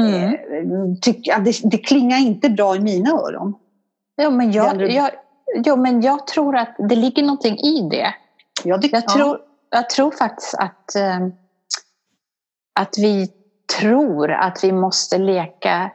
[0.00, 0.24] Mm.
[0.24, 3.54] Eh, tyck, ja, det, det klingar inte bra i mina öron.
[4.22, 5.10] Jo men jag, jag,
[5.54, 8.14] jo, men jag tror att det ligger någonting i det.
[8.64, 9.38] Ja, det jag, tror,
[9.70, 11.26] jag tror faktiskt att, äh,
[12.80, 13.28] att vi
[13.78, 15.90] tror att vi måste leka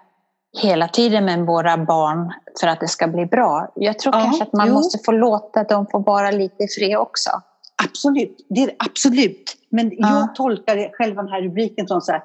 [0.62, 3.72] hela tiden med våra barn för att det ska bli bra.
[3.76, 4.74] Jag tror ja, kanske att man jo.
[4.74, 7.30] måste få låta dem få vara lite i fred också.
[7.84, 9.58] Absolut, det är absolut.
[9.70, 10.20] Men ja.
[10.20, 12.24] jag tolkar själva den här rubriken som så här.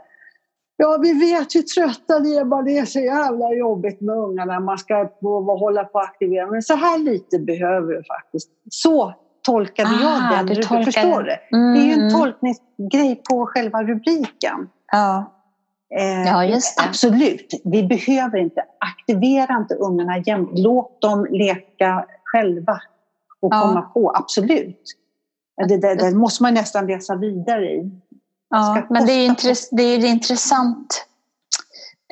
[0.76, 4.60] Ja, vi vet hur trötta ni är, bara det är så jävla jobbigt med ungarna.
[4.60, 6.46] Man ska på, hålla på och aktivera.
[6.46, 8.50] Men så här lite behöver du faktiskt.
[8.70, 10.46] Så tolkade ah, jag den.
[10.46, 10.84] Du tolkar...
[10.84, 11.56] Förstår du?
[11.56, 11.74] Mm.
[11.74, 12.12] Det är ju en mm.
[12.12, 14.68] tolkningsgrej på själva rubriken.
[14.92, 15.39] Ja.
[15.98, 16.84] Eh, ja, just det.
[16.84, 20.50] Absolut, vi behöver inte, aktivera inte ungarna jämt.
[20.52, 22.80] Låt dem leka själva
[23.40, 23.60] och ja.
[23.60, 24.96] komma på, absolut.
[25.68, 27.90] Det, det, det, måste man nästan läsa vidare i.
[28.50, 31.06] Ja, men det är, intress det är en intressant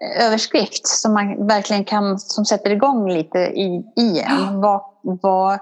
[0.02, 4.60] eh, överskrift som man verkligen kan, som sätter igång lite i, i en.
[4.60, 5.58] Vad, vad,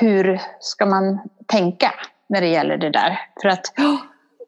[0.00, 1.94] hur ska man tänka
[2.28, 3.18] när det gäller det där?
[3.42, 3.72] För att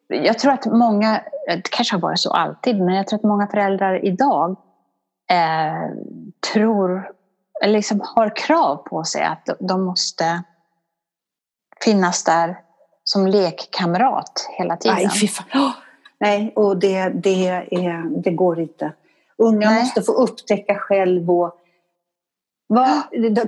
[0.09, 3.47] jag tror att många, det kanske har varit så alltid, men jag tror att många
[3.47, 4.51] föräldrar idag
[5.31, 5.90] eh,
[6.53, 7.11] tror,
[7.62, 10.43] eller liksom har krav på sig att de måste
[11.85, 12.61] finnas där
[13.05, 14.97] som lekkamrat hela tiden.
[14.97, 15.47] Nej, fy fan.
[15.55, 15.73] Oh,
[16.21, 18.93] nej och det, det, är, det går inte.
[19.37, 19.83] Unga nej.
[19.83, 21.61] måste få upptäcka själv och
[22.67, 23.03] vad,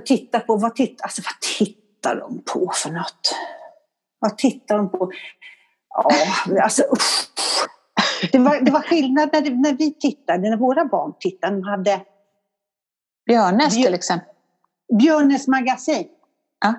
[0.05, 3.35] titta på, vad, titt, alltså, vad tittar de på för något?
[4.19, 5.11] Vad tittar de på?
[5.89, 7.29] Ja, alltså usch.
[8.31, 11.55] Det var, det var skillnad när, när vi tittade, när våra barn tittade.
[11.55, 12.01] De hade
[13.27, 14.33] Björnes till exempel.
[14.99, 16.07] Björnes magasin.
[16.59, 16.73] Ja.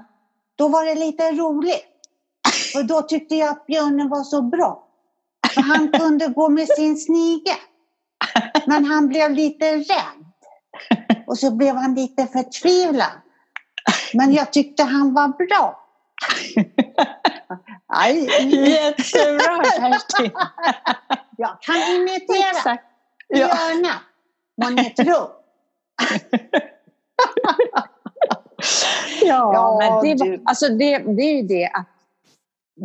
[0.57, 1.85] Då var det lite roligt.
[2.77, 4.88] Och då tyckte jag att björnen var så bra.
[5.55, 7.57] För han kunde gå med sin snigel.
[8.66, 10.25] Men han blev lite rädd.
[11.27, 13.12] Och så blev han lite förtvivlad.
[14.14, 15.85] Men jag tyckte han var bra.
[17.99, 18.29] Aj.
[18.71, 20.31] Jättebra Kerstin!
[21.37, 22.79] Jag kan imitera
[23.35, 24.01] Björna.
[24.63, 25.45] Magnetropp.
[29.23, 31.87] ja, ja, men det, alltså det, det är ju det att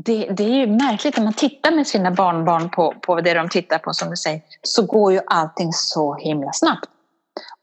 [0.06, 3.50] det, det, är ju märkligt när man tittar med sina barnbarn på, på det de
[3.50, 6.90] tittar på som du säger, så går ju allting så himla snabbt.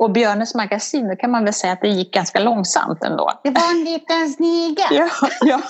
[0.00, 3.30] Och Björnes magasin, då kan man väl säga att det gick ganska långsamt ändå.
[3.44, 4.86] Det var en liten snigel.
[4.90, 5.08] ja,
[5.40, 5.60] ja.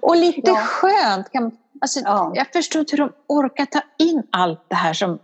[0.00, 0.56] och lite ja.
[0.56, 1.32] skönt.
[1.32, 1.50] Kan,
[1.80, 2.32] alltså, ja.
[2.34, 5.18] Jag förstår inte hur de orkar ta in allt det här som,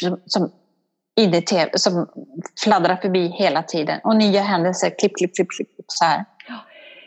[0.00, 0.50] som, som,
[1.16, 2.06] i TV, som
[2.64, 4.00] fladdrar förbi hela tiden.
[4.04, 6.24] Och nya händelser, klipp, klipp, klipp, klipp så här.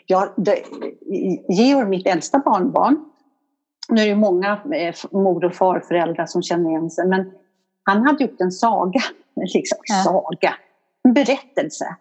[0.06, 0.64] Ja, det,
[1.50, 3.06] Georg, mitt äldsta barnbarn,
[3.90, 7.32] nu är det många eh, mor och farföräldrar som känner igen sig, men
[7.84, 9.02] han hade gjort en saga,
[9.36, 10.04] liksom, ja.
[10.04, 10.56] saga,
[11.04, 11.96] en berättelse.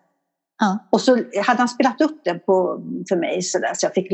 [0.58, 0.78] Ja.
[0.90, 1.16] Och så
[1.46, 4.12] hade han spelat upp den på, för mig så, där, så jag fick,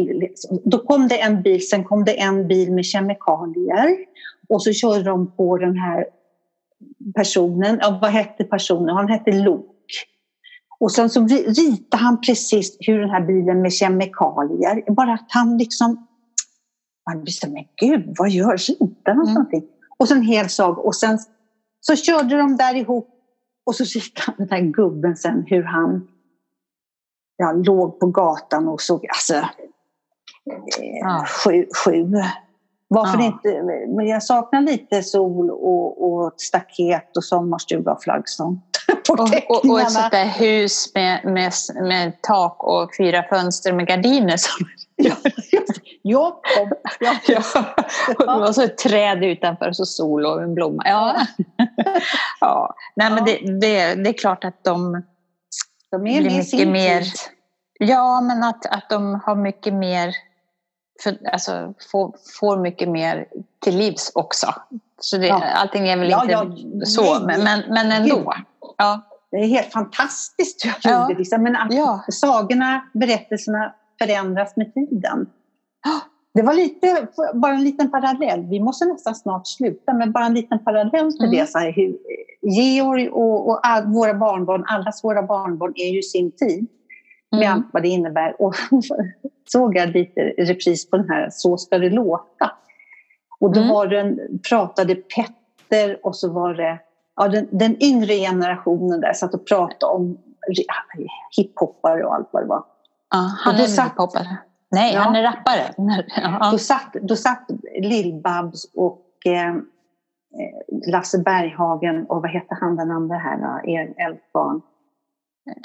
[0.64, 3.96] då kom det en bil, sen kom det en bil med kemikalier
[4.48, 6.04] och så körde de på den här
[7.14, 8.96] personen, ja, vad hette personen?
[8.96, 9.74] Han hette Lok.
[10.80, 15.58] Och sen så ritade han precis hur den här bilen med kemikalier, bara att han
[15.58, 16.06] liksom...
[17.10, 19.34] Man visste, men gud, vad gör ritar han mm.
[19.34, 19.62] någonting?
[19.98, 20.82] Och så en hel saga.
[20.82, 21.18] Och sen
[21.80, 23.08] så körde de där ihop
[23.66, 26.08] och så ritade den här gubben sen hur han
[27.36, 32.06] ja, låg på gatan och såg, alltså, eh, sju, sju.
[32.88, 33.24] Varför ja.
[33.24, 33.62] inte?
[33.96, 38.62] Men jag saknar lite sol och, och staket och sommarstuga och flaggstång.
[39.08, 43.86] och, och, och ett sånt där hus med, med, med tak och fyra fönster med
[43.86, 44.36] gardiner.
[44.36, 44.66] Som...
[44.96, 45.14] ja,
[46.10, 46.40] ja,
[47.00, 47.14] ja.
[47.26, 47.64] ja.
[48.18, 50.82] Och, och så ett träd utanför och så sol och en blomma.
[50.86, 51.16] Ja.
[52.40, 52.74] ja.
[52.96, 55.02] Nej, men det, det, det är klart att de,
[55.90, 57.04] de är blir mycket mer...
[57.80, 60.14] Ja, men att, att de har mycket mer
[61.02, 63.26] för, alltså, får, får mycket mer
[63.60, 64.54] till livs också.
[65.00, 65.42] Så det, ja.
[65.54, 68.34] allting är väl ja, inte ja, så, men, men, men ändå.
[68.76, 69.08] Ja.
[69.30, 71.18] Det är helt fantastiskt hur jag gjorde.
[71.18, 71.42] Liksom.
[71.42, 75.26] Men att sagorna, berättelserna förändras med tiden.
[76.34, 78.46] Det var lite, bara en liten parallell.
[78.46, 81.38] Vi måste nästan snart sluta, men bara en liten parallell till mm.
[81.38, 81.46] det.
[81.46, 81.98] Så här, hur,
[82.42, 86.66] Georg och, och all, våra barnbarn, allas våra barnbarn är ju sin tid.
[87.30, 87.52] Med mm.
[87.52, 88.42] allt vad det innebär.
[88.42, 88.54] Och
[89.52, 92.50] såg jag lite repris på den här Så ska det låta.
[93.40, 93.74] Och då mm.
[93.74, 96.78] var den, pratade Petter och så var det
[97.16, 100.18] ja, den, den yngre generationen där satt och pratade om
[101.36, 102.64] hiphoppare och allt vad det var.
[103.10, 104.38] Ja, han är satt, hiphoppare.
[104.70, 105.74] Nej, ja, han är rappare.
[106.16, 106.48] Ja.
[106.52, 107.46] Då satt, då satt
[107.82, 109.54] Lill-Babs och eh,
[110.86, 113.70] Lasse Berghagen och vad heter han den andra här då?
[114.02, 114.62] Eldbarn?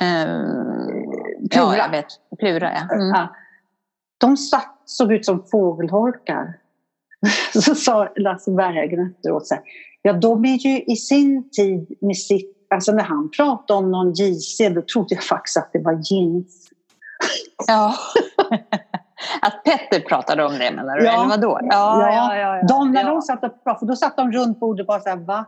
[0.02, 1.66] Um, Plura.
[1.66, 2.06] Ja, jag vet.
[2.40, 2.96] Plura, ja.
[2.96, 3.08] Mm.
[3.08, 3.36] ja.
[4.18, 6.54] De satt, såg ut som fågelholkar.
[7.54, 9.64] Så sa Lasse Berghagen efteråt så här,
[10.02, 14.14] ja de är ju i sin tid med sitt, alltså när han pratade om någon
[14.14, 16.70] JC då trodde jag faktiskt att det var jeans.
[17.68, 17.96] Ja.
[19.44, 21.06] att Petter pratade om det menar du?
[21.06, 21.14] Ja.
[21.14, 21.60] Eller vadå?
[21.62, 24.84] Ja, ja, ja, ja, De, när de satt och pratade, då satt de runt bordet
[24.84, 25.46] och bara så här, va?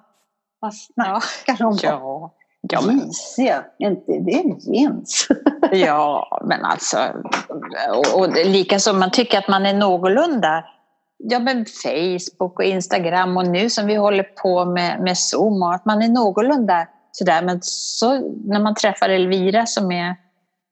[0.60, 1.78] Vad snackar de om?
[1.84, 2.32] Ja.
[2.70, 2.98] Ja, men...
[2.98, 3.40] JC,
[3.80, 5.28] inte det är jeans.
[5.72, 6.98] ja, men alltså,
[7.90, 10.64] och, och likaså man tycker att man är någorlunda
[11.18, 15.74] ja, men Facebook och Instagram och nu som vi håller på med, med Zoom och
[15.74, 17.42] att man är någorlunda sådär.
[17.42, 18.14] Men så,
[18.46, 20.16] när man träffar Elvira som är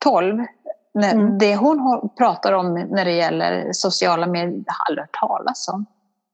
[0.04, 0.48] 12, när,
[0.96, 1.38] mm.
[1.38, 5.86] det hon pratar om när det gäller sociala medier, det har aldrig hört talas om.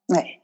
[0.08, 0.40] Nej.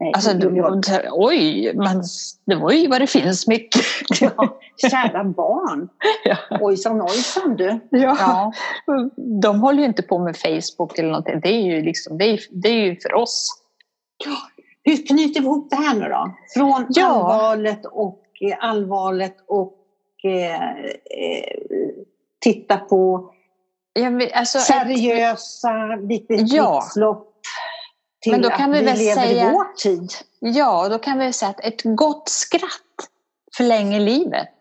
[0.00, 0.64] Nej, alltså, du,
[1.12, 2.02] oj, men
[2.46, 3.82] det var ju vad det finns mycket.
[4.20, 5.88] Ja, kära barn.
[6.24, 6.36] Ja.
[6.60, 7.80] Ojsan ojsan du.
[7.90, 8.16] Ja.
[8.18, 8.52] ja.
[9.42, 11.40] De håller ju inte på med Facebook eller någonting.
[11.40, 13.62] Det är ju, liksom, det är, det är ju för oss.
[14.24, 14.36] Ja.
[14.82, 16.34] Hur knyter vi ihop det här nu då?
[16.54, 17.06] Från ja.
[17.06, 19.74] allvaret och eh, allvaret och
[20.24, 21.56] eh, eh,
[22.38, 23.32] titta på
[24.00, 26.80] ja, alltså, seriösa, lite ja.
[26.80, 27.26] Tidslopp
[28.22, 30.12] till Men då kan att vi, vi lever säga, i vår tid.
[30.38, 33.08] Ja, då kan vi säga att ett gott skratt
[33.56, 34.56] förlänger livet.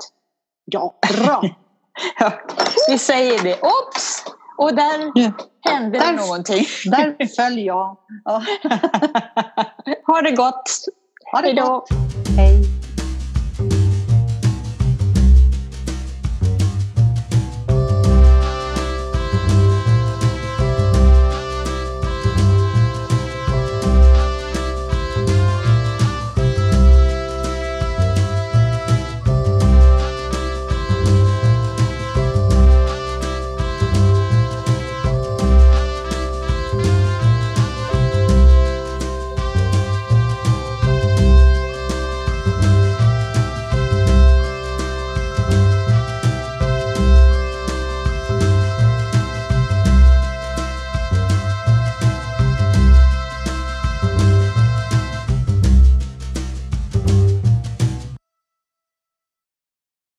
[0.66, 1.42] Ja, bra!
[2.20, 2.32] ja,
[2.90, 3.62] vi säger det.
[3.62, 4.26] Ops!
[4.58, 5.32] Och där ja.
[5.72, 6.66] hände där, någonting.
[6.86, 7.98] där föll jag.
[8.26, 8.44] Ja.
[10.08, 10.70] ha det gott!
[11.32, 11.68] Ha det Hejdå.
[11.68, 11.90] gott!
[12.38, 12.69] Hej!